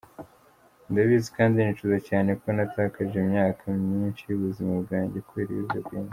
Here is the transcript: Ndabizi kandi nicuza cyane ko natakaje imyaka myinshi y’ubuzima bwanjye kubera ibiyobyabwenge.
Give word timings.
Ndabizi 0.91 1.29
kandi 1.37 1.53
nicuza 1.57 1.97
cyane 2.09 2.29
ko 2.39 2.47
natakaje 2.55 3.15
imyaka 3.25 3.63
myinshi 3.89 4.21
y’ubuzima 4.25 4.73
bwanjye 4.83 5.17
kubera 5.27 5.49
ibiyobyabwenge. 5.53 6.09